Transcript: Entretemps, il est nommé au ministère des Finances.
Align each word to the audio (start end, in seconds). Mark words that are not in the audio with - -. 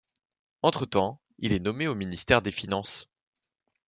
Entretemps, 0.63 1.21
il 1.37 1.53
est 1.53 1.59
nommé 1.59 1.87
au 1.87 1.93
ministère 1.93 2.41
des 2.41 2.49
Finances. 2.49 3.07